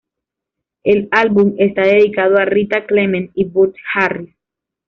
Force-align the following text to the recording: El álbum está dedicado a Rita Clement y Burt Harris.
El 0.83 1.09
álbum 1.11 1.53
está 1.59 1.83
dedicado 1.83 2.39
a 2.39 2.45
Rita 2.45 2.87
Clement 2.87 3.29
y 3.35 3.43
Burt 3.43 3.75
Harris. 3.93 4.33